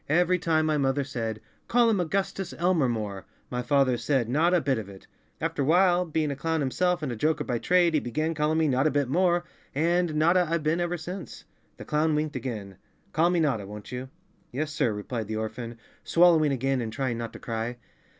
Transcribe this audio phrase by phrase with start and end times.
[0.09, 4.59] Every time my mother said,' Call him Augustus Elmer More,' my father said,' not a
[4.59, 5.05] bit of it.'
[5.39, 8.65] After while, being a clown himself and a joker by trade, he began calling me
[8.65, 9.43] i Notta Bit More'
[9.75, 11.43] and Notta I've been ever since."
[11.77, 12.77] The clown winked again."
[13.13, 14.09] Call me Notta, won't you?"
[14.51, 17.77] "Yes, sir," replied the orphan, swallowing again and trying not to cry.